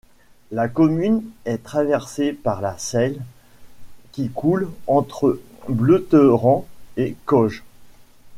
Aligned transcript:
La 0.49 0.67
commune 0.67 1.21
est 1.45 1.61
traversée 1.61 2.33
par 2.33 2.61
la 2.61 2.75
Seille, 2.79 3.21
qui 4.11 4.29
coule 4.31 4.67
entre 4.87 5.39
Bletterans 5.69 6.65
et 6.97 7.15
Cosges. 7.25 7.63